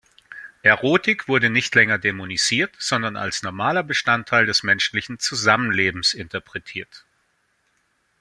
Erotik 0.63 1.27
wurde 1.27 1.51
nicht 1.51 1.75
länger 1.75 1.99
dämonisiert, 1.99 2.75
sondern 2.79 3.15
als 3.15 3.43
normaler 3.43 3.83
Bestandteil 3.83 4.47
des 4.47 4.63
menschlichen 4.63 5.19
Zusammenlebens 5.19 6.15
interpretiert. 6.15 7.05